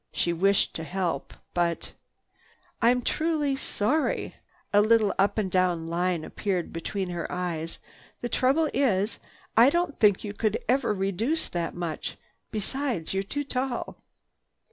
[0.11, 1.91] She wished to help, but—
[2.81, 4.33] "I'm truly sorry!"
[4.73, 7.77] A little up and down line appeared between her eyes.
[8.21, 9.19] "The trouble is,
[9.55, 12.17] I don't think you could ever reduce that much.
[12.49, 13.99] Besides, you're too tall."